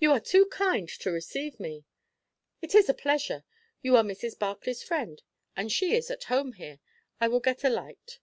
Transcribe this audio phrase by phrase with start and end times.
[0.00, 1.84] "You are too kind, to receive me!"
[2.60, 3.44] "It is a pleasure.
[3.82, 4.36] You are Mrs.
[4.36, 5.22] Barclay's friend,
[5.54, 6.80] and she is at home here;
[7.20, 8.18] I will get a light."